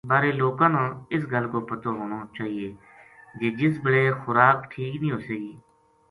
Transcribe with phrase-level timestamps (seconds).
[0.09, 2.67] بارے لوکاں نا اس گل کو پتو ہونو چاہیے
[3.39, 5.53] جے جس بِلے خوراک ٹھیک نیہہ ہوسے گی